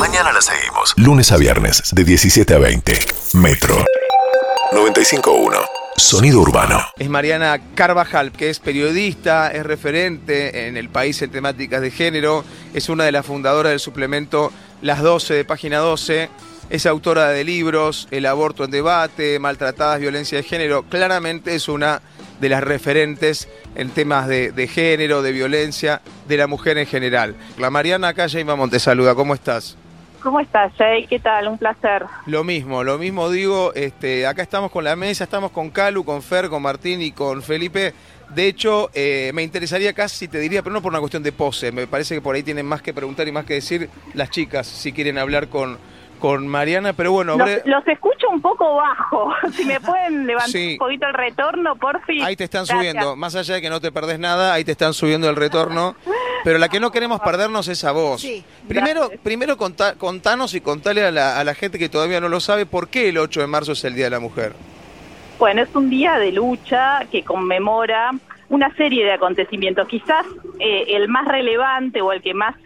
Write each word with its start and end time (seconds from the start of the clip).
Mañana 0.00 0.32
la 0.32 0.40
seguimos. 0.40 0.94
Lunes 0.96 1.30
a 1.30 1.36
viernes, 1.36 1.82
de 1.92 2.04
17 2.04 2.54
a 2.54 2.58
20. 2.58 2.98
Metro 3.34 3.84
95.1. 4.72 5.60
Sonido 5.94 6.40
urbano. 6.40 6.80
Es 6.98 7.10
Mariana 7.10 7.60
Carvajal, 7.74 8.32
que 8.32 8.48
es 8.48 8.60
periodista, 8.60 9.50
es 9.50 9.62
referente 9.62 10.68
en 10.68 10.78
el 10.78 10.88
país 10.88 11.20
en 11.20 11.30
temáticas 11.30 11.82
de 11.82 11.90
género, 11.90 12.46
es 12.72 12.88
una 12.88 13.04
de 13.04 13.12
las 13.12 13.26
fundadoras 13.26 13.72
del 13.72 13.78
suplemento 13.78 14.50
Las 14.80 15.02
12 15.02 15.34
de 15.34 15.44
Página 15.44 15.80
12, 15.80 16.30
es 16.70 16.86
autora 16.86 17.28
de 17.28 17.44
libros 17.44 18.08
El 18.10 18.24
aborto 18.24 18.64
en 18.64 18.70
debate, 18.70 19.38
Maltratadas, 19.38 20.00
violencia 20.00 20.38
de 20.38 20.44
género, 20.44 20.84
claramente 20.84 21.54
es 21.54 21.68
una 21.68 22.00
de 22.40 22.48
las 22.48 22.64
referentes 22.64 23.48
en 23.74 23.90
temas 23.90 24.28
de, 24.28 24.50
de 24.50 24.66
género, 24.66 25.20
de 25.20 25.32
violencia, 25.32 26.00
de 26.26 26.38
la 26.38 26.46
mujer 26.46 26.78
en 26.78 26.86
general. 26.86 27.36
La 27.58 27.68
Mariana 27.68 28.08
acá, 28.08 28.30
Jaime 28.30 28.54
te 28.70 28.80
saluda, 28.80 29.14
¿cómo 29.14 29.34
estás? 29.34 29.76
¿Cómo 30.22 30.40
estás, 30.40 30.72
Jay? 30.76 31.06
¿Qué 31.06 31.18
tal? 31.18 31.48
Un 31.48 31.58
placer. 31.58 32.04
Lo 32.26 32.44
mismo, 32.44 32.84
lo 32.84 32.98
mismo 32.98 33.30
digo, 33.30 33.72
este, 33.74 34.26
acá 34.26 34.42
estamos 34.42 34.70
con 34.70 34.84
la 34.84 34.94
mesa, 34.96 35.24
estamos 35.24 35.50
con 35.50 35.70
Calu, 35.70 36.04
con 36.04 36.22
Fer, 36.22 36.48
con 36.48 36.62
Martín 36.62 37.00
y 37.00 37.12
con 37.12 37.42
Felipe. 37.42 37.94
De 38.28 38.46
hecho, 38.46 38.90
eh, 38.94 39.30
me 39.34 39.42
interesaría 39.42 39.92
casi, 39.92 40.28
te 40.28 40.38
diría, 40.38 40.62
pero 40.62 40.74
no 40.74 40.82
por 40.82 40.92
una 40.92 41.00
cuestión 41.00 41.22
de 41.22 41.32
pose, 41.32 41.72
me 41.72 41.86
parece 41.86 42.14
que 42.14 42.20
por 42.20 42.34
ahí 42.36 42.42
tienen 42.42 42.66
más 42.66 42.82
que 42.82 42.94
preguntar 42.94 43.26
y 43.26 43.32
más 43.32 43.44
que 43.44 43.54
decir 43.54 43.88
las 44.14 44.30
chicas, 44.30 44.66
si 44.66 44.92
quieren 44.92 45.18
hablar 45.18 45.48
con, 45.48 45.78
con 46.20 46.46
Mariana, 46.46 46.92
pero 46.92 47.10
bueno... 47.12 47.36
Los, 47.36 47.50
los 47.64 47.88
escucho 47.88 48.28
un 48.30 48.40
poco 48.40 48.76
bajo, 48.76 49.32
si 49.52 49.64
me 49.64 49.80
pueden 49.80 50.26
levantar 50.26 50.60
un 50.60 50.76
poquito 50.78 51.06
el 51.06 51.14
retorno, 51.14 51.74
por 51.76 52.04
fin. 52.04 52.22
Ahí 52.22 52.36
te 52.36 52.44
están 52.44 52.66
subiendo, 52.66 53.16
más 53.16 53.34
allá 53.34 53.54
de 53.54 53.62
que 53.62 53.70
no 53.70 53.80
te 53.80 53.90
perdés 53.90 54.18
nada, 54.20 54.52
ahí 54.52 54.64
te 54.64 54.72
están 54.72 54.92
subiendo 54.92 55.28
el 55.28 55.36
retorno. 55.36 55.96
Pero 56.44 56.58
la 56.58 56.68
que 56.68 56.80
no 56.80 56.90
queremos 56.90 57.20
perdernos 57.20 57.68
es 57.68 57.84
a 57.84 57.92
vos. 57.92 58.26
Primero, 58.66 59.10
primero 59.22 59.56
contanos 59.56 60.54
y 60.54 60.60
contale 60.60 61.04
a 61.04 61.10
la, 61.10 61.38
a 61.38 61.44
la 61.44 61.54
gente 61.54 61.78
que 61.78 61.88
todavía 61.88 62.20
no 62.20 62.28
lo 62.28 62.40
sabe 62.40 62.66
por 62.66 62.88
qué 62.88 63.08
el 63.08 63.18
8 63.18 63.40
de 63.40 63.46
marzo 63.46 63.72
es 63.72 63.84
el 63.84 63.94
Día 63.94 64.04
de 64.04 64.10
la 64.10 64.20
Mujer. 64.20 64.54
Bueno, 65.38 65.62
es 65.62 65.74
un 65.74 65.88
día 65.88 66.18
de 66.18 66.32
lucha 66.32 67.06
que 67.10 67.22
conmemora 67.22 68.10
una 68.50 68.74
serie 68.74 69.04
de 69.04 69.12
acontecimientos. 69.12 69.88
Quizás 69.88 70.26
eh, 70.58 70.84
el 70.88 71.08
más 71.08 71.26
relevante 71.26 72.02
o 72.02 72.12
el 72.12 72.20
que 72.20 72.34
más 72.34 72.56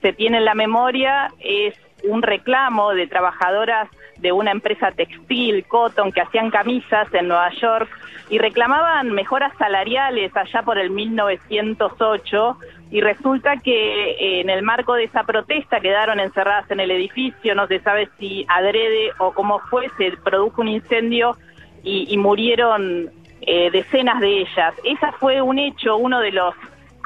se 0.00 0.12
tiene 0.12 0.38
en 0.38 0.44
la 0.44 0.54
memoria 0.54 1.32
es 1.40 1.74
un 2.04 2.22
reclamo 2.22 2.92
de 2.94 3.06
trabajadoras 3.06 3.88
de 4.18 4.32
una 4.32 4.50
empresa 4.50 4.92
textil, 4.92 5.64
Cotton, 5.66 6.12
que 6.12 6.20
hacían 6.20 6.50
camisas 6.50 7.12
en 7.12 7.28
Nueva 7.28 7.50
York 7.60 7.88
y 8.30 8.38
reclamaban 8.38 9.10
mejoras 9.12 9.52
salariales 9.58 10.34
allá 10.36 10.62
por 10.62 10.78
el 10.78 10.90
1908 10.90 12.58
y 12.90 13.00
resulta 13.00 13.56
que 13.56 14.10
eh, 14.12 14.40
en 14.40 14.50
el 14.50 14.62
marco 14.62 14.94
de 14.94 15.04
esa 15.04 15.24
protesta 15.24 15.80
quedaron 15.80 16.20
encerradas 16.20 16.70
en 16.70 16.80
el 16.80 16.90
edificio, 16.90 17.54
no 17.54 17.66
se 17.66 17.80
sabe 17.80 18.08
si 18.18 18.46
adrede 18.48 19.10
o 19.18 19.32
cómo 19.32 19.58
fue, 19.70 19.90
se 19.98 20.12
produjo 20.18 20.62
un 20.62 20.68
incendio 20.68 21.36
y, 21.82 22.16
murieron 22.16 23.10
eh, 23.42 23.70
decenas 23.70 24.18
de 24.20 24.38
ellas. 24.38 24.74
Esa 24.84 25.12
fue 25.12 25.42
un 25.42 25.58
hecho, 25.58 25.98
uno 25.98 26.20
de 26.20 26.32
los 26.32 26.54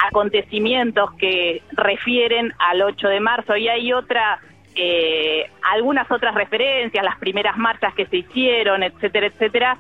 acontecimientos 0.07 1.11
que 1.15 1.63
refieren 1.73 2.53
al 2.59 2.83
8 2.83 3.09
de 3.09 3.19
marzo 3.19 3.57
y 3.57 3.69
hay 3.69 3.93
otra 3.93 4.41
eh, 4.81 5.51
algunas 5.73 6.09
otras 6.09 6.37
referencias, 6.37 7.05
las 7.05 7.19
primeras 7.19 7.57
marchas 7.57 7.93
que 7.95 8.07
se 8.07 8.19
hicieron, 8.19 8.85
etcétera, 8.85 9.27
etcétera, 9.27 9.79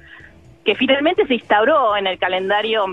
que 0.65 0.75
finalmente 0.75 1.25
se 1.27 1.35
instauró 1.35 1.97
en 1.97 2.09
el 2.09 2.19
calendario 2.19 2.85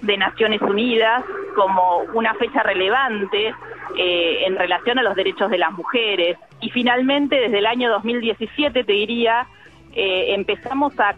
de 0.00 0.16
Naciones 0.16 0.60
Unidas 0.60 1.22
como 1.54 1.98
una 2.14 2.34
fecha 2.34 2.64
relevante 2.64 3.54
eh, 3.96 4.44
en 4.44 4.56
relación 4.56 4.98
a 4.98 5.04
los 5.04 5.14
derechos 5.14 5.52
de 5.52 5.58
las 5.58 5.70
mujeres. 5.72 6.36
Y 6.60 6.70
finalmente, 6.70 7.36
desde 7.36 7.58
el 7.58 7.66
año 7.66 7.90
2017, 7.90 8.82
te 8.82 8.92
diría, 8.92 9.46
eh, 9.94 10.34
empezamos 10.34 10.98
a 10.98 11.14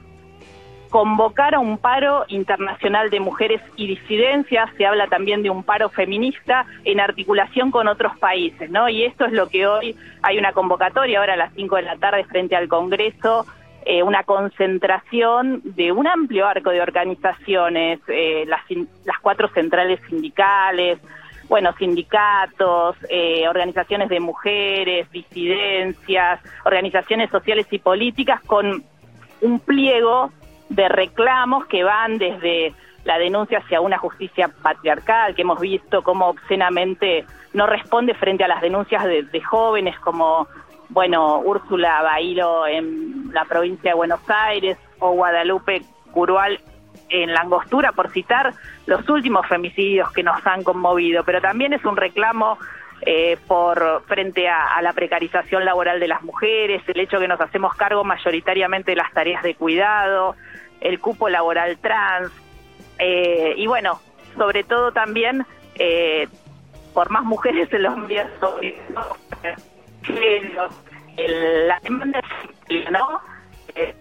convocar 0.94 1.56
a 1.56 1.58
un 1.58 1.76
paro 1.76 2.24
internacional 2.28 3.10
de 3.10 3.18
mujeres 3.18 3.60
y 3.74 3.88
disidencias, 3.88 4.70
se 4.76 4.86
habla 4.86 5.08
también 5.08 5.42
de 5.42 5.50
un 5.50 5.64
paro 5.64 5.88
feminista 5.88 6.66
en 6.84 7.00
articulación 7.00 7.72
con 7.72 7.88
otros 7.88 8.16
países, 8.20 8.70
¿no? 8.70 8.88
Y 8.88 9.02
esto 9.02 9.24
es 9.24 9.32
lo 9.32 9.48
que 9.48 9.66
hoy 9.66 9.96
hay 10.22 10.38
una 10.38 10.52
convocatoria, 10.52 11.18
ahora 11.18 11.32
a 11.32 11.36
las 11.36 11.52
5 11.54 11.74
de 11.74 11.82
la 11.82 11.96
tarde 11.96 12.22
frente 12.26 12.54
al 12.54 12.68
Congreso, 12.68 13.44
eh, 13.84 14.04
una 14.04 14.22
concentración 14.22 15.62
de 15.64 15.90
un 15.90 16.06
amplio 16.06 16.46
arco 16.46 16.70
de 16.70 16.80
organizaciones, 16.80 17.98
eh, 18.06 18.44
las, 18.46 18.60
las 19.04 19.18
cuatro 19.20 19.48
centrales 19.48 19.98
sindicales, 20.08 21.00
bueno, 21.48 21.72
sindicatos, 21.76 22.94
eh, 23.08 23.48
organizaciones 23.48 24.08
de 24.10 24.20
mujeres, 24.20 25.10
disidencias, 25.10 26.38
organizaciones 26.64 27.30
sociales 27.30 27.66
y 27.72 27.80
políticas 27.80 28.40
con 28.44 28.84
un 29.40 29.58
pliego 29.58 30.30
de 30.68 30.88
reclamos 30.88 31.66
que 31.66 31.84
van 31.84 32.18
desde 32.18 32.74
la 33.04 33.18
denuncia 33.18 33.58
hacia 33.58 33.80
una 33.80 33.98
justicia 33.98 34.50
patriarcal, 34.62 35.34
que 35.34 35.42
hemos 35.42 35.60
visto 35.60 36.02
cómo 36.02 36.28
obscenamente 36.28 37.24
no 37.52 37.66
responde 37.66 38.14
frente 38.14 38.44
a 38.44 38.48
las 38.48 38.60
denuncias 38.60 39.04
de, 39.04 39.40
jóvenes 39.42 39.98
como, 40.00 40.48
bueno, 40.88 41.38
Úrsula 41.38 42.02
Bailo 42.02 42.66
en 42.66 43.32
la 43.32 43.44
provincia 43.44 43.90
de 43.90 43.96
Buenos 43.96 44.20
Aires 44.28 44.78
o 44.98 45.12
Guadalupe 45.12 45.82
Curual 46.12 46.60
en 47.10 47.32
la 47.32 47.40
Angostura, 47.40 47.92
por 47.92 48.10
citar 48.10 48.54
los 48.86 49.08
últimos 49.08 49.46
femicidios 49.46 50.10
que 50.12 50.22
nos 50.22 50.44
han 50.46 50.64
conmovido, 50.64 51.24
pero 51.24 51.40
también 51.40 51.72
es 51.72 51.84
un 51.84 51.96
reclamo 51.96 52.58
eh, 53.06 53.36
por 53.46 54.02
frente 54.06 54.48
a, 54.48 54.80
la 54.80 54.92
precarización 54.92 55.64
laboral 55.64 56.00
de 56.00 56.08
las 56.08 56.22
mujeres, 56.22 56.82
el 56.86 57.00
hecho 57.00 57.18
que 57.18 57.28
nos 57.28 57.40
hacemos 57.40 57.74
cargo 57.74 58.02
mayoritariamente 58.02 58.92
de 58.92 58.96
las 58.96 59.12
tareas 59.12 59.42
de 59.42 59.54
cuidado, 59.54 60.36
el 60.80 61.00
cupo 61.00 61.28
laboral 61.28 61.78
trans, 61.78 62.30
eh, 62.98 63.54
y 63.56 63.66
bueno, 63.66 64.00
sobre 64.36 64.64
todo 64.64 64.92
también 64.92 65.46
eh, 65.76 66.28
por 66.92 67.10
más 67.10 67.24
mujeres 67.24 67.72
en 67.72 67.82
los 67.82 67.96
medios, 67.98 68.28
la 71.66 71.80
demanda 71.80 72.20
¿no? 72.90 73.20
Eh, 73.74 73.94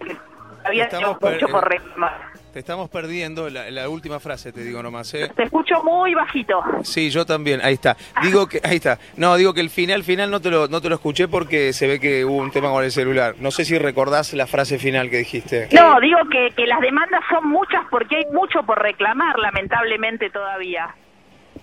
había 0.63 0.89
mucho 1.21 1.47
por 1.47 1.69
reclamar. 1.69 2.32
Te 2.53 2.59
estamos 2.59 2.87
perdiendo 2.87 3.49
la, 3.49 3.89
última 3.89 4.19
frase, 4.19 4.51
te 4.51 4.63
digo 4.63 4.83
nomás. 4.83 5.11
¿eh? 5.15 5.27
Te 5.35 5.41
escucho 5.41 5.81
muy 5.83 6.13
bajito. 6.13 6.61
Sí, 6.83 7.09
yo 7.09 7.25
también. 7.25 7.59
Ahí 7.63 7.73
está. 7.73 7.97
Digo 8.21 8.47
que 8.47 8.61
ahí 8.63 8.75
está. 8.75 8.99
No, 9.17 9.35
digo 9.37 9.55
que 9.55 9.61
el 9.61 9.71
final 9.71 10.03
final 10.03 10.29
no 10.29 10.39
te 10.39 10.51
lo 10.51 10.67
no 10.67 10.79
te 10.79 10.87
lo 10.87 10.93
escuché 10.93 11.27
porque 11.27 11.73
se 11.73 11.87
ve 11.87 11.99
que 11.99 12.23
hubo 12.23 12.35
un 12.35 12.51
tema 12.51 12.69
con 12.69 12.83
el 12.83 12.91
celular. 12.91 13.33
No 13.39 13.49
sé 13.49 13.65
si 13.65 13.75
recordás 13.79 14.33
la 14.33 14.45
frase 14.45 14.77
final 14.77 15.09
que 15.09 15.17
dijiste. 15.17 15.67
No, 15.71 15.99
digo 15.99 16.19
que, 16.31 16.51
que 16.55 16.67
las 16.67 16.79
demandas 16.79 17.21
son 17.27 17.49
muchas 17.49 17.85
porque 17.89 18.17
hay 18.17 18.25
mucho 18.31 18.61
por 18.61 18.79
reclamar, 18.79 19.39
lamentablemente 19.39 20.29
todavía. 20.29 20.93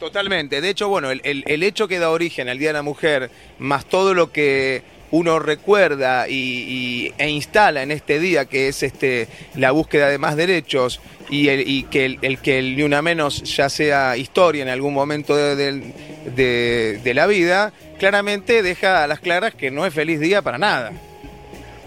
Totalmente. 0.01 0.61
De 0.61 0.71
hecho, 0.71 0.89
bueno, 0.89 1.13
el, 1.13 1.21
el, 1.23 1.45
el 1.47 1.63
hecho 1.63 1.87
que 1.87 2.01
da 2.01 2.11
origen 2.11 2.49
al 2.49 2.59
Día 2.59 2.71
de 2.71 2.75
la 2.75 2.83
Mujer, 2.83 3.31
más 3.61 3.85
todo 3.85 4.13
lo 4.13 4.33
que 4.33 4.83
uno 5.11 5.39
recuerda 5.39 6.29
y, 6.29 7.13
e 7.19 7.29
instala 7.29 7.83
en 7.83 7.91
este 7.91 8.19
día, 8.19 8.45
que 8.45 8.69
es 8.69 8.83
este 8.83 9.29
la 9.55 9.71
búsqueda 9.73 10.09
de 10.09 10.19
más 10.19 10.37
derechos 10.37 11.01
y, 11.29 11.49
el, 11.49 11.69
y 11.69 11.85
que 11.85 12.19
el, 12.21 12.39
que 12.41 12.59
el 12.59 12.77
ni 12.77 12.83
una 12.83 13.03
menos 13.03 13.43
ya 13.43 13.69
sea 13.69 14.17
historia 14.17 14.63
en 14.63 14.69
algún 14.69 14.95
momento 14.95 15.37
de, 15.37 15.93
de, 16.35 17.15
la 17.15 17.27
vida, 17.27 17.73
claramente 17.99 18.63
deja 18.63 19.05
a 19.05 19.07
las 19.07 19.21
claras 19.21 19.55
que 19.55 19.71
no 19.71 19.85
es 19.87 19.93
feliz 19.95 20.21
día 20.21 20.43
para 20.43 20.59
nada. 20.59 20.93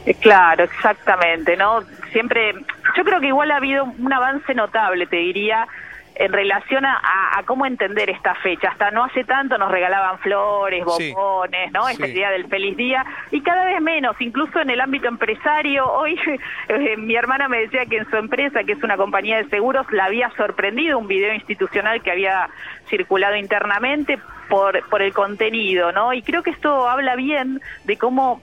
Eh, 0.05 0.15
claro, 0.15 0.65
exactamente, 0.65 1.55
¿no? 1.55 1.81
Siempre, 2.11 2.53
yo 2.97 3.03
creo 3.03 3.21
que 3.21 3.27
igual 3.27 3.51
ha 3.51 3.57
habido 3.57 3.85
un 3.85 4.11
avance 4.11 4.53
notable, 4.53 5.07
te 5.07 5.15
diría, 5.15 5.67
en 6.15 6.31
relación 6.31 6.85
a, 6.85 7.01
cómo 7.45 7.65
entender 7.65 8.09
esta 8.09 8.35
fecha. 8.35 8.69
Hasta 8.69 8.91
no 8.91 9.03
hace 9.03 9.23
tanto 9.23 9.57
nos 9.57 9.71
regalaban 9.71 10.19
flores, 10.19 10.83
bombones, 10.85 11.71
¿no? 11.71 11.87
Esta 11.89 12.07
idea 12.07 12.31
del 12.31 12.47
feliz 12.47 12.77
día. 12.77 13.05
Y 13.31 13.41
cada 13.41 13.65
vez 13.65 13.81
menos, 13.81 14.15
incluso 14.19 14.59
en 14.59 14.69
el 14.69 14.79
ámbito 14.79 15.07
empresario. 15.07 15.85
Hoy 15.91 16.17
eh, 16.69 16.97
mi 16.97 17.15
hermana 17.15 17.47
me 17.47 17.59
decía 17.59 17.85
que 17.85 17.97
en 17.97 18.09
su 18.09 18.15
empresa, 18.15 18.63
que 18.63 18.73
es 18.73 18.83
una 18.83 18.97
compañía 18.97 19.37
de 19.37 19.49
seguros, 19.49 19.85
la 19.91 20.05
había 20.05 20.29
sorprendido 20.37 20.97
un 20.97 21.07
video 21.07 21.33
institucional 21.33 22.01
que 22.01 22.11
había 22.11 22.49
circulado 22.89 23.35
internamente 23.35 24.19
por, 24.49 24.87
por 24.89 25.01
el 25.01 25.13
contenido, 25.13 25.91
¿no? 25.91 26.13
Y 26.13 26.21
creo 26.21 26.43
que 26.43 26.51
esto 26.51 26.87
habla 26.87 27.15
bien 27.15 27.61
de 27.85 27.97
cómo 27.97 28.41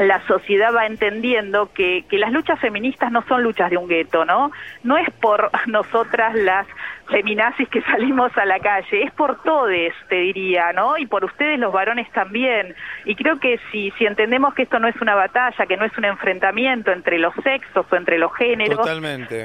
la 0.00 0.26
sociedad 0.26 0.74
va 0.74 0.86
entendiendo 0.86 1.70
que, 1.72 2.06
que 2.08 2.16
las 2.16 2.32
luchas 2.32 2.58
feministas 2.58 3.12
no 3.12 3.22
son 3.28 3.42
luchas 3.42 3.70
de 3.70 3.76
un 3.76 3.86
gueto, 3.86 4.24
¿no? 4.24 4.50
No 4.82 4.96
es 4.96 5.08
por 5.20 5.50
nosotras 5.66 6.34
las 6.34 6.66
feminazis 7.10 7.68
que 7.68 7.82
salimos 7.90 8.36
a 8.36 8.44
la 8.44 8.58
calle, 8.58 9.04
es 9.04 9.12
por 9.12 9.42
todes, 9.42 9.92
te 10.08 10.16
diría, 10.16 10.72
¿no? 10.72 10.96
Y 10.96 11.06
por 11.06 11.24
ustedes 11.24 11.58
los 11.58 11.72
varones 11.72 12.10
también. 12.12 12.74
Y 13.04 13.14
creo 13.14 13.38
que 13.38 13.58
si, 13.70 13.90
si 13.98 14.06
entendemos 14.06 14.54
que 14.54 14.62
esto 14.62 14.78
no 14.78 14.88
es 14.88 14.96
una 15.00 15.14
batalla, 15.14 15.66
que 15.66 15.76
no 15.76 15.84
es 15.84 15.96
un 15.98 16.04
enfrentamiento 16.04 16.92
entre 16.92 17.18
los 17.18 17.34
sexos 17.42 17.86
o 17.90 17.96
entre 17.96 18.18
los 18.18 18.34
géneros, 18.34 18.86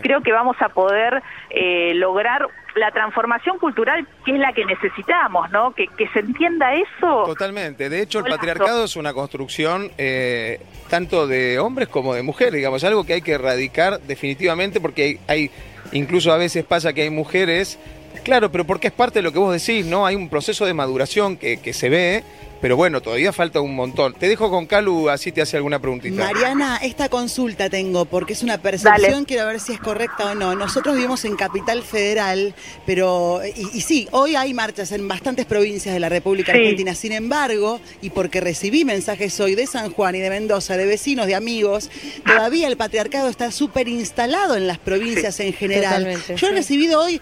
creo 0.02 0.22
que 0.22 0.32
vamos 0.32 0.58
a 0.62 0.70
poder 0.70 1.22
eh, 1.50 1.94
lograr 1.96 2.48
la 2.76 2.92
transformación 2.92 3.58
cultural 3.58 4.06
que 4.26 4.34
es 4.34 4.40
la 4.40 4.52
que 4.52 4.66
necesitamos, 4.66 5.50
¿no? 5.50 5.74
Que, 5.74 5.88
que 5.88 6.08
se 6.10 6.20
entienda 6.20 6.74
eso. 6.74 7.24
Totalmente. 7.26 7.90
De 7.90 8.02
hecho, 8.02 8.20
el 8.20 8.26
patriarcado 8.26 8.84
es 8.84 8.96
una 8.96 9.14
construcción 9.14 9.92
eh, 9.98 10.60
tanto 10.90 11.26
de 11.26 11.58
hombres 11.60 11.88
como 11.88 12.14
de 12.14 12.22
mujeres, 12.22 12.54
digamos, 12.54 12.84
algo 12.84 13.06
que 13.06 13.14
hay 13.14 13.22
que 13.22 13.34
erradicar 13.34 14.00
definitivamente 14.02 14.82
porque 14.82 15.20
hay 15.28 15.50
Incluso 15.92 16.32
a 16.32 16.38
veces 16.38 16.64
pasa 16.64 16.94
que 16.94 17.04
hay 17.04 17.10
mujeres, 17.10 17.78
claro, 18.24 18.52
pero 18.52 18.66
porque 18.66 18.88
es 18.88 18.94
parte 18.94 19.20
de 19.20 19.24
lo 19.24 19.32
que 19.32 19.40
vos 19.40 19.54
decís, 19.54 19.86
¿no? 19.86 20.06
Hay 20.06 20.16
un 20.16 20.30
proceso 20.30 20.66
de 20.66 20.74
maduración 20.74 21.38
que, 21.38 21.58
que 21.58 21.74
se 21.74 21.90
ve 21.90 22.24
pero 22.66 22.78
bueno, 22.78 23.00
todavía 23.00 23.32
falta 23.32 23.62
un 23.62 23.76
montón. 23.76 24.16
Te 24.16 24.28
dejo 24.28 24.50
con 24.50 24.66
Calu, 24.66 25.10
así 25.10 25.32
te 25.32 25.40
hace 25.40 25.56
alguna 25.56 25.78
preguntita. 25.78 26.16
Mariana, 26.16 26.78
esta 26.82 27.10
consulta 27.10 27.70
tengo, 27.70 28.06
porque 28.06 28.34
es 28.34 28.42
una 28.42 28.58
percepción, 28.58 29.26
quiero 29.26 29.46
ver 29.46 29.60
si 29.60 29.74
es 29.74 29.80
correcta 29.80 30.32
o 30.32 30.34
no. 30.34 30.56
Nosotros 30.56 30.96
vivimos 30.96 31.26
en 31.26 31.36
Capital 31.36 31.84
Federal, 31.84 32.56
pero, 32.88 33.40
y, 33.46 33.82
sí, 33.82 34.08
hoy 34.10 34.36
hay 34.36 34.56
marchas 34.56 34.92
en 34.94 35.08
bastantes 35.08 35.46
provincias 35.46 35.94
de 35.94 36.00
la 36.00 36.10
República 36.10 36.54
Argentina. 36.54 36.96
Sin 36.96 37.12
embargo, 37.12 37.80
y 38.02 38.10
porque 38.10 38.42
recibí 38.42 38.84
mensajes 38.84 39.40
hoy 39.40 39.54
de 39.54 39.68
San 39.68 39.92
Juan 39.92 40.16
y 40.16 40.22
de 40.22 40.32
Mendoza, 40.32 40.76
de 40.76 40.88
vecinos, 40.88 41.28
de 41.28 41.36
amigos, 41.36 41.92
todavía 42.26 42.68
el 42.68 42.78
patriarcado 42.78 43.30
está 43.30 43.52
súper 43.52 43.88
instalado 43.88 44.56
en 44.56 44.66
las 44.66 44.80
provincias 44.80 45.40
en 45.40 45.54
general. 45.54 46.18
Yo 46.36 46.48
he 46.48 46.52
recibido 46.52 47.00
hoy, 47.00 47.22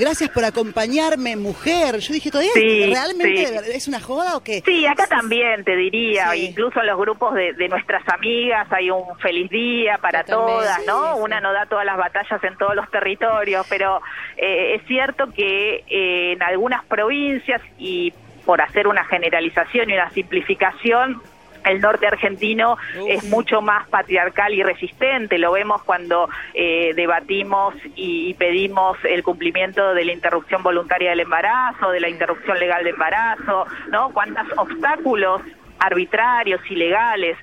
gracias 0.00 0.30
por 0.30 0.44
acompañarme, 0.44 1.36
mujer. 1.36 2.00
Yo 2.00 2.12
dije, 2.12 2.32
¿todavía 2.32 2.50
realmente 2.56 3.72
es 3.72 3.86
una 3.86 4.00
joda 4.00 4.36
o 4.36 4.42
qué? 4.42 4.63
Sí, 4.64 4.86
acá 4.86 5.06
también 5.06 5.62
te 5.62 5.76
diría, 5.76 6.34
incluso 6.34 6.80
en 6.80 6.86
los 6.86 6.98
grupos 6.98 7.34
de, 7.34 7.68
nuestras 7.68 8.02
amigas 8.08 8.66
hay 8.72 8.90
un 8.90 9.16
feliz 9.18 9.50
día 9.50 9.98
para 9.98 10.24
todas, 10.24 10.80
¿no? 10.86 11.16
Una 11.16 11.40
no 11.40 11.52
da 11.52 11.66
todas 11.66 11.84
las 11.84 11.98
batallas 11.98 12.42
en 12.42 12.56
todos 12.56 12.74
los 12.74 12.90
territorios, 12.90 13.66
pero 13.68 14.00
eh, 14.36 14.76
es 14.76 14.86
cierto 14.86 15.30
que 15.32 15.84
eh, 15.88 16.32
en 16.32 16.42
algunas 16.42 16.84
provincias 16.86 17.60
y 17.78 18.14
por 18.46 18.62
hacer 18.62 18.86
una 18.86 19.04
generalización 19.04 19.90
y 19.90 19.94
una 19.94 20.10
simplificación, 20.10 21.20
el 21.64 21.80
norte 21.80 22.06
argentino 22.06 22.76
es 23.08 23.24
mucho 23.24 23.60
más 23.62 23.88
patriarcal 23.88 24.52
y 24.52 24.62
resistente. 24.62 25.38
Lo 25.38 25.52
vemos 25.52 25.82
cuando 25.82 26.28
eh, 26.52 26.92
debatimos 26.94 27.74
y, 27.94 28.34
pedimos 28.34 28.98
el 29.04 29.22
cumplimiento 29.22 29.94
de 29.94 30.04
la 30.04 30.12
interrupción 30.12 30.62
voluntaria 30.62 31.10
del 31.10 31.20
embarazo, 31.20 31.90
de 31.90 32.00
la 32.00 32.08
interrupción 32.08 32.58
legal 32.58 32.84
de 32.84 32.90
embarazo, 32.90 33.66
¿no? 33.90 34.10
Cuántos 34.10 34.46
obstáculos 34.56 35.40
arbitrarios, 35.78 36.60
ilegales 36.70 37.36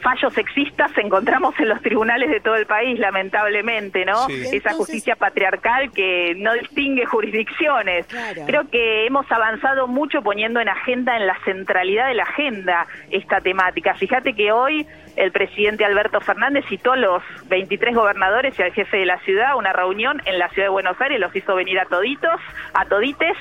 fallos 0.00 0.32
sexistas 0.32 0.90
encontramos 0.98 1.54
en 1.58 1.68
los 1.68 1.80
tribunales 1.82 2.30
de 2.30 2.40
todo 2.40 2.56
el 2.56 2.66
país, 2.66 2.98
lamentablemente, 2.98 4.04
¿no? 4.04 4.26
Esa 4.28 4.72
justicia 4.72 5.16
patriarcal 5.16 5.92
que 5.92 6.34
no 6.36 6.54
distingue 6.54 7.06
jurisdicciones. 7.06 8.06
Creo 8.46 8.68
que 8.70 9.06
hemos 9.06 9.30
avanzado 9.30 9.86
mucho 9.86 10.22
poniendo 10.22 10.60
en 10.60 10.68
agenda, 10.68 11.16
en 11.16 11.26
la 11.26 11.36
centralidad 11.44 12.08
de 12.08 12.14
la 12.14 12.24
agenda, 12.24 12.86
esta 13.10 13.40
temática. 13.40 13.94
Fíjate 13.94 14.34
que 14.34 14.52
hoy 14.52 14.86
el 15.16 15.32
presidente 15.32 15.84
Alberto 15.84 16.20
Fernández 16.20 16.64
citó 16.68 16.92
a 16.92 16.96
los 16.96 17.22
23 17.48 17.94
gobernadores 17.94 18.58
y 18.58 18.62
al 18.62 18.72
jefe 18.72 18.98
de 18.98 19.06
la 19.06 19.18
ciudad 19.20 19.56
una 19.56 19.72
reunión 19.72 20.20
en 20.26 20.38
la 20.38 20.48
ciudad 20.50 20.66
de 20.66 20.70
Buenos 20.70 21.00
Aires, 21.00 21.18
los 21.18 21.34
hizo 21.34 21.54
venir 21.54 21.80
a 21.80 21.86
toditos, 21.86 22.38
a 22.74 22.84
todites, 22.84 23.36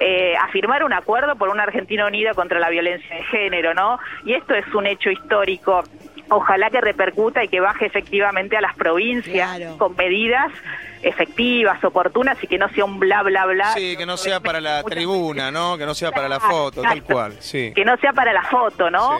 eh, 0.00 0.34
a 0.36 0.48
firmar 0.48 0.82
un 0.84 0.92
acuerdo 0.92 1.36
por 1.36 1.48
una 1.48 1.62
Argentina 1.62 2.06
unida 2.06 2.34
contra 2.34 2.58
la 2.58 2.68
violencia 2.68 3.14
de 3.14 3.22
género, 3.24 3.74
¿no? 3.74 3.98
Y 4.24 4.34
esto 4.34 4.54
es 4.54 4.66
un 4.74 4.86
hecho 4.86 5.10
histórico 5.10 5.84
ojalá 6.30 6.70
que 6.70 6.80
repercuta 6.80 7.44
y 7.44 7.48
que 7.48 7.60
baje 7.60 7.86
efectivamente 7.86 8.56
a 8.56 8.60
las 8.60 8.74
provincias 8.74 9.60
con 9.78 9.94
medidas 9.96 10.50
efectivas, 11.02 11.82
oportunas 11.84 12.42
y 12.42 12.46
que 12.46 12.58
no 12.58 12.68
sea 12.70 12.84
un 12.84 12.98
bla 12.98 13.22
bla 13.22 13.46
bla. 13.46 13.72
Sí, 13.74 13.96
que 13.96 14.06
no 14.06 14.16
sea 14.16 14.40
para 14.40 14.60
la 14.60 14.82
tribuna, 14.82 15.50
¿no? 15.50 15.76
Que 15.78 15.86
no 15.86 15.94
sea 15.94 16.12
para 16.12 16.28
la 16.28 16.40
foto, 16.40 16.82
tal 16.82 17.02
cual, 17.02 17.36
sí. 17.40 17.72
Que 17.74 17.84
no 17.84 17.96
sea 17.98 18.12
para 18.12 18.32
la 18.32 18.42
foto, 18.44 18.90
¿no? 18.90 19.18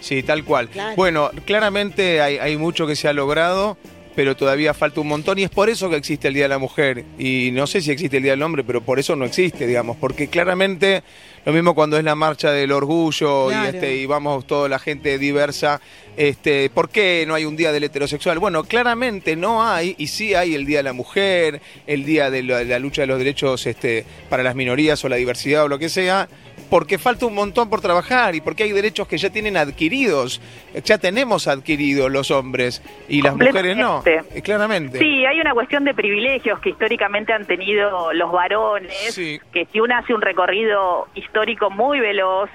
Sí, 0.00 0.22
tal 0.22 0.44
cual. 0.44 0.68
Bueno, 0.96 1.30
claramente 1.44 2.22
hay, 2.22 2.38
hay 2.38 2.56
mucho 2.56 2.86
que 2.86 2.96
se 2.96 3.08
ha 3.08 3.12
logrado 3.12 3.76
pero 4.14 4.36
todavía 4.36 4.74
falta 4.74 5.00
un 5.00 5.08
montón 5.08 5.38
y 5.38 5.44
es 5.44 5.50
por 5.50 5.68
eso 5.68 5.88
que 5.88 5.96
existe 5.96 6.28
el 6.28 6.34
Día 6.34 6.44
de 6.44 6.48
la 6.48 6.58
Mujer. 6.58 7.04
Y 7.18 7.50
no 7.52 7.66
sé 7.66 7.80
si 7.80 7.90
existe 7.90 8.18
el 8.18 8.22
Día 8.22 8.32
del 8.32 8.42
Hombre, 8.42 8.64
pero 8.64 8.80
por 8.80 8.98
eso 8.98 9.16
no 9.16 9.24
existe, 9.24 9.66
digamos, 9.66 9.96
porque 9.96 10.28
claramente 10.28 11.02
lo 11.44 11.52
mismo 11.52 11.74
cuando 11.74 11.96
es 11.96 12.04
la 12.04 12.14
marcha 12.14 12.52
del 12.52 12.70
orgullo 12.72 13.50
y, 13.50 13.66
este, 13.66 13.96
y 13.96 14.06
vamos 14.06 14.46
toda 14.46 14.68
la 14.68 14.78
gente 14.78 15.18
diversa, 15.18 15.80
este, 16.16 16.68
¿por 16.68 16.90
qué 16.90 17.24
no 17.26 17.34
hay 17.34 17.46
un 17.46 17.56
día 17.56 17.72
del 17.72 17.84
heterosexual? 17.84 18.38
Bueno, 18.38 18.64
claramente 18.64 19.36
no 19.36 19.66
hay, 19.66 19.94
y 19.96 20.08
sí 20.08 20.34
hay 20.34 20.54
el 20.54 20.66
Día 20.66 20.78
de 20.78 20.82
la 20.82 20.92
Mujer, 20.92 21.62
el 21.86 22.04
Día 22.04 22.30
de 22.30 22.42
la, 22.42 22.78
lucha 22.78 23.02
de 23.02 23.06
los 23.06 23.18
derechos 23.18 23.66
este, 23.66 24.04
para 24.28 24.42
las 24.42 24.54
minorías 24.54 25.02
o 25.04 25.08
la 25.08 25.16
diversidad 25.16 25.64
o 25.64 25.68
lo 25.68 25.78
que 25.78 25.88
sea, 25.88 26.28
porque 26.70 26.98
falta 26.98 27.26
un 27.26 27.34
montón 27.34 27.68
por 27.68 27.80
trabajar 27.80 28.34
y 28.34 28.40
porque 28.40 28.62
hay 28.62 28.72
derechos 28.72 29.08
que 29.08 29.18
ya 29.18 29.30
tienen 29.30 29.56
adquiridos, 29.56 30.40
ya 30.84 30.98
tenemos 30.98 31.48
adquiridos 31.48 32.10
los 32.10 32.30
hombres 32.30 32.82
y 33.08 33.22
las 33.22 33.36
mujeres 33.36 33.76
no, 33.76 34.02
eh, 34.06 34.40
claramente. 34.42 34.98
Sí, 34.98 35.26
hay 35.26 35.40
una 35.40 35.52
cuestión 35.52 35.84
de 35.84 35.92
privilegios 35.92 36.60
que 36.60 36.70
históricamente 36.70 37.32
han 37.32 37.44
tenido 37.44 38.12
los 38.12 38.30
varones, 38.30 39.14
que 39.52 39.66
si 39.72 39.80
uno 39.80 39.96
hace 39.96 40.14
un 40.14 40.22
recorrido 40.22 41.08
histórico 41.14 41.70
muy 41.70 41.98
veloz, 41.98 42.48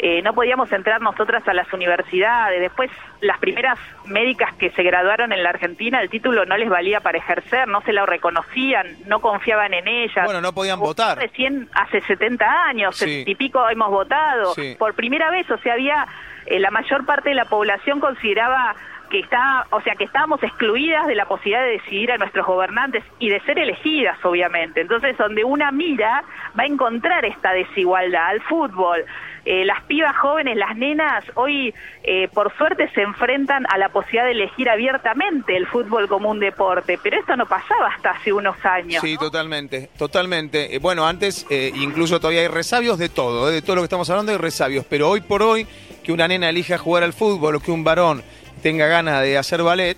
eh, 0.00 0.22
no 0.22 0.32
podíamos 0.32 0.70
entrar 0.70 1.00
nosotras 1.00 1.46
a 1.48 1.54
las 1.54 1.72
universidades. 1.72 2.60
Después, 2.60 2.88
las 3.20 3.38
primeras 3.40 3.78
médicas 4.06 4.54
que 4.54 4.70
se 4.70 4.84
graduaron 4.84 5.32
en 5.32 5.42
la 5.42 5.50
Argentina, 5.50 6.00
el 6.00 6.08
título 6.08 6.46
no 6.46 6.56
les 6.56 6.68
valía 6.68 7.00
para 7.00 7.18
ejercer, 7.18 7.66
no 7.66 7.80
se 7.82 7.92
lo 7.92 8.06
reconocían, 8.06 8.86
no 9.06 9.18
confiaban 9.18 9.74
en 9.74 9.88
ellas. 9.88 10.24
Bueno, 10.24 10.40
no 10.40 10.52
podían 10.52 10.78
votar. 10.78 11.18
Recién 11.18 11.68
hace 11.74 12.00
70 12.02 12.46
años, 12.68 13.02
y 13.02 13.34
pico 13.34 13.68
hemos 13.68 13.90
votado. 13.90 14.54
Por 14.78 14.94
primera 14.94 15.30
vez, 15.32 15.50
o 15.50 15.58
sea, 15.58 15.72
había, 15.72 16.06
eh, 16.46 16.60
la 16.60 16.70
mayor 16.70 17.04
parte 17.04 17.30
de 17.30 17.34
la 17.34 17.46
población 17.46 17.98
consideraba 17.98 18.76
que 19.08 19.20
está, 19.20 19.66
o 19.70 19.80
sea, 19.80 19.94
que 19.94 20.04
estábamos 20.04 20.42
excluidas 20.42 21.06
de 21.06 21.14
la 21.14 21.26
posibilidad 21.26 21.62
de 21.62 21.70
decidir 21.70 22.12
a 22.12 22.18
nuestros 22.18 22.46
gobernantes 22.46 23.02
y 23.18 23.30
de 23.30 23.40
ser 23.40 23.58
elegidas, 23.58 24.22
obviamente. 24.24 24.80
Entonces, 24.80 25.16
donde 25.16 25.44
una 25.44 25.72
mira 25.72 26.22
va 26.58 26.62
a 26.62 26.66
encontrar 26.66 27.24
esta 27.24 27.52
desigualdad 27.52 28.28
al 28.28 28.42
fútbol. 28.42 29.04
Eh, 29.50 29.64
las 29.64 29.82
pibas 29.84 30.14
jóvenes, 30.14 30.58
las 30.58 30.76
nenas, 30.76 31.24
hoy 31.34 31.72
eh, 32.02 32.28
por 32.34 32.54
suerte 32.58 32.86
se 32.90 33.00
enfrentan 33.00 33.64
a 33.72 33.78
la 33.78 33.88
posibilidad 33.88 34.26
de 34.26 34.32
elegir 34.32 34.68
abiertamente 34.68 35.56
el 35.56 35.66
fútbol 35.66 36.06
como 36.06 36.28
un 36.28 36.38
deporte, 36.38 36.98
pero 37.02 37.18
esto 37.18 37.34
no 37.34 37.46
pasaba 37.46 37.88
hasta 37.88 38.10
hace 38.10 38.30
unos 38.30 38.62
años. 38.62 39.00
Sí, 39.00 39.16
totalmente, 39.16 39.88
totalmente. 39.96 40.76
Eh, 40.76 40.78
bueno, 40.78 41.06
antes 41.06 41.46
incluso 41.48 42.20
todavía 42.20 42.42
hay 42.42 42.48
resabios 42.48 42.98
de 42.98 43.08
todo, 43.08 43.48
de 43.48 43.62
todo 43.62 43.76
lo 43.76 43.80
que 43.80 43.86
estamos 43.86 44.10
hablando 44.10 44.32
hay 44.32 44.36
resabios, 44.36 44.84
pero 44.84 45.08
hoy 45.08 45.22
por 45.22 45.42
hoy 45.42 45.66
que 46.04 46.12
una 46.12 46.28
nena 46.28 46.50
elija 46.50 46.76
jugar 46.76 47.02
al 47.02 47.14
fútbol 47.14 47.56
o 47.56 47.60
que 47.60 47.70
un 47.70 47.84
varón 47.84 48.22
tenga 48.62 48.86
ganas 48.86 49.22
de 49.22 49.38
hacer 49.38 49.62
ballet, 49.62 49.96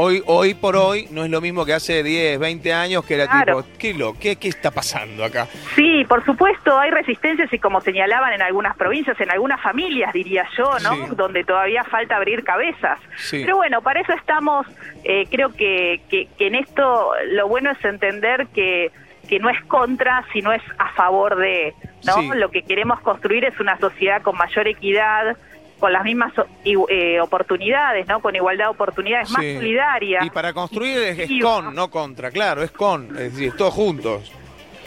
hoy, 0.00 0.22
hoy 0.26 0.54
por 0.54 0.76
hoy 0.76 1.06
no 1.10 1.24
es 1.24 1.30
lo 1.30 1.40
mismo 1.40 1.66
que 1.66 1.74
hace 1.74 2.02
10, 2.02 2.38
20 2.38 2.72
años 2.72 3.04
que 3.04 3.14
era 3.14 3.26
tipo, 3.26 3.64
¿qué, 3.78 3.92
lo, 3.94 4.18
qué, 4.18 4.36
¿qué 4.36 4.48
está 4.48 4.70
pasando 4.70 5.24
acá? 5.24 5.46
Sí, 5.74 6.04
por 6.08 6.24
supuesto, 6.24 6.78
hay 6.78 6.90
resistencias 6.90 7.52
y 7.52 7.58
como 7.58 7.80
señalaban 7.80 8.32
en 8.32 8.42
algunas 8.42 8.76
provincias, 8.76 9.20
en 9.20 9.30
algunas 9.30 9.60
familias, 9.60 10.12
diría 10.12 10.46
yo, 10.56 10.78
¿no? 10.82 11.14
Donde 11.14 11.44
todavía 11.44 11.84
falta 11.84 12.16
abrir 12.16 12.42
cabezas. 12.44 12.98
Pero 13.30 13.56
bueno, 13.56 13.82
para 13.82 14.00
eso 14.00 14.12
estamos, 14.14 14.66
eh, 15.04 15.26
creo 15.30 15.54
que, 15.54 16.00
que, 16.08 16.28
que 16.38 16.46
en 16.46 16.54
esto 16.54 17.12
lo 17.32 17.48
bueno 17.48 17.70
es 17.70 17.84
entender 17.84 18.46
que 18.54 18.90
que 19.28 19.38
no 19.38 19.48
es 19.48 19.62
contra, 19.66 20.24
sino 20.32 20.52
es 20.52 20.62
a 20.78 20.92
favor 20.94 21.36
de, 21.36 21.72
¿no? 22.04 22.34
Lo 22.34 22.50
que 22.50 22.62
queremos 22.62 23.00
construir 23.00 23.44
es 23.44 23.60
una 23.60 23.78
sociedad 23.78 24.22
con 24.22 24.36
mayor 24.36 24.66
equidad, 24.66 25.36
con 25.80 25.92
las 25.92 26.04
mismas 26.04 26.32
eh, 26.64 27.20
oportunidades, 27.20 28.06
¿no? 28.06 28.20
Con 28.20 28.36
igualdad 28.36 28.66
de 28.66 28.70
oportunidades, 28.70 29.30
más 29.30 29.42
solidaria. 29.42 30.20
Y 30.22 30.30
para 30.30 30.52
construir 30.52 30.98
es, 30.98 31.28
con, 31.42 31.74
no 31.74 31.90
contra, 31.90 32.30
claro, 32.30 32.62
es 32.62 32.70
con, 32.70 33.06
es 33.16 33.32
decir, 33.32 33.54
todos 33.56 33.74
juntos. 33.74 34.32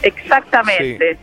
Exactamente. 0.02 1.18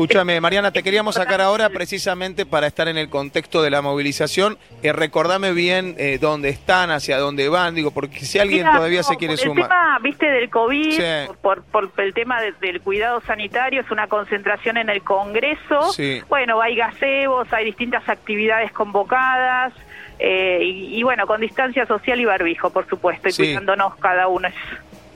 Escúchame, 0.00 0.40
Mariana, 0.40 0.70
te 0.70 0.82
queríamos 0.82 1.16
sacar 1.16 1.42
ahora 1.42 1.68
precisamente 1.68 2.46
para 2.46 2.66
estar 2.66 2.88
en 2.88 2.96
el 2.96 3.10
contexto 3.10 3.60
de 3.60 3.68
la 3.68 3.82
movilización. 3.82 4.56
Eh, 4.82 4.94
recordame 4.94 5.52
bien 5.52 5.94
eh, 5.98 6.16
dónde 6.18 6.48
están, 6.48 6.90
hacia 6.90 7.18
dónde 7.18 7.50
van, 7.50 7.74
digo, 7.74 7.90
porque 7.90 8.20
si 8.20 8.38
alguien 8.38 8.64
todavía 8.64 9.02
se 9.02 9.16
quiere 9.16 9.36
sumar. 9.36 9.58
El 9.58 9.62
tema, 9.64 9.98
viste, 10.02 10.24
del 10.24 10.48
COVID, 10.48 11.00
por, 11.42 11.62
por, 11.64 11.92
el 11.98 12.14
tema 12.14 12.40
del 12.40 12.80
cuidado 12.80 13.20
sanitario, 13.26 13.82
es 13.82 13.90
una 13.90 14.06
concentración 14.06 14.78
en 14.78 14.88
el 14.88 15.02
Congreso. 15.02 15.92
Bueno, 16.30 16.62
hay 16.62 16.76
gazebos, 16.76 17.52
hay 17.52 17.66
distintas 17.66 18.08
actividades 18.08 18.72
convocadas. 18.72 19.74
Eh, 20.18 20.60
y, 20.62 21.02
bueno, 21.02 21.26
con 21.26 21.42
distancia 21.42 21.84
social 21.84 22.18
y 22.20 22.24
barbijo, 22.24 22.70
por 22.70 22.86
supuesto, 22.88 23.28
y 23.28 23.32
cuidándonos 23.34 23.96
cada 23.96 24.28
uno. 24.28 24.48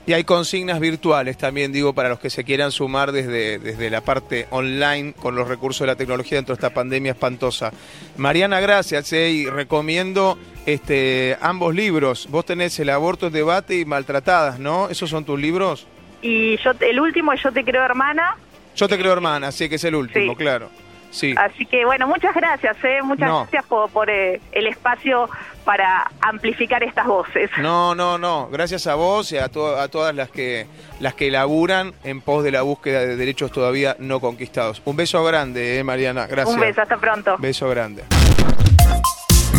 Y 0.07 0.13
hay 0.13 0.23
consignas 0.23 0.79
virtuales 0.79 1.35
también, 1.37 1.71
digo, 1.71 1.93
para 1.93 2.09
los 2.09 2.19
que 2.19 2.29
se 2.29 2.43
quieran 2.43 2.71
sumar 2.71 3.11
desde, 3.11 3.57
desde 3.57 3.89
la 3.89 4.01
parte 4.01 4.45
online 4.51 5.13
con 5.13 5.35
los 5.35 5.47
recursos 5.47 5.79
de 5.79 5.87
la 5.87 5.95
tecnología 5.95 6.37
dentro 6.37 6.55
de 6.55 6.59
esta 6.59 6.73
pandemia 6.73 7.13
espantosa. 7.13 7.71
Mariana, 8.17 8.59
gracias 8.59 9.11
eh, 9.13 9.31
y 9.31 9.49
recomiendo 9.49 10.37
este, 10.67 11.37
ambos 11.41 11.73
libros. 11.73 12.27
Vos 12.29 12.45
tenés 12.45 12.79
El 12.79 12.91
aborto, 12.91 13.27
el 13.27 13.33
debate 13.33 13.79
y 13.79 13.85
Maltratadas, 13.85 14.59
¿no? 14.59 14.89
¿Esos 14.89 15.09
son 15.09 15.25
tus 15.25 15.39
libros? 15.39 15.87
Y 16.21 16.57
yo 16.57 16.71
el 16.79 16.99
último, 16.99 17.33
Yo 17.33 17.51
te 17.51 17.63
creo 17.63 17.83
hermana. 17.83 18.35
Yo 18.75 18.87
te 18.87 18.97
creo 18.97 19.13
hermana, 19.13 19.51
sí, 19.51 19.69
que 19.69 19.75
es 19.75 19.83
el 19.85 19.95
último, 19.95 20.35
claro. 20.35 20.69
Sí. 21.11 21.33
Así 21.37 21.65
que 21.65 21.85
bueno, 21.85 22.07
muchas 22.07 22.35
gracias, 22.35 22.75
¿eh? 22.83 22.99
muchas 23.01 23.29
gracias 23.29 23.65
por, 23.65 24.09
eh, 24.09 24.41
el 24.51 24.67
espacio 24.67 25.29
para 25.65 26.09
amplificar 26.21 26.83
estas 26.83 27.05
voces. 27.07 27.49
No, 27.57 27.95
no, 27.95 28.17
no, 28.17 28.47
gracias 28.49 28.87
a 28.87 28.95
vos 28.95 29.31
y 29.31 29.37
a, 29.37 29.45
a 29.45 29.49
todas 29.49 30.15
las 30.15 30.29
que, 30.29 30.67
las 30.99 31.15
que 31.15 31.31
laburan 31.31 31.93
en 32.03 32.21
pos 32.21 32.43
de 32.43 32.51
la 32.51 32.61
búsqueda 32.61 33.01
de 33.01 33.15
derechos 33.15 33.51
todavía 33.51 33.95
no 33.99 34.19
conquistados. 34.19 34.81
Un 34.85 34.95
beso 34.95 35.23
grande, 35.23 35.79
eh, 35.79 35.83
Mariana, 35.83 36.27
gracias. 36.27 36.55
Un 36.55 36.61
beso, 36.61 36.81
hasta 36.81 36.97
pronto. 36.97 37.35
Beso 37.39 37.67
grande. 37.69 38.03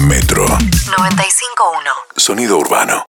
Metro 0.09 0.47
95.1 0.47 1.91
Sonido 2.17 2.59
urbano. 2.59 3.07